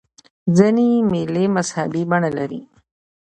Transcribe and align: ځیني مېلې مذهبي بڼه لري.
ځیني 0.57 0.89
مېلې 1.11 1.45
مذهبي 1.55 2.03
بڼه 2.11 2.29
لري. 2.37 2.61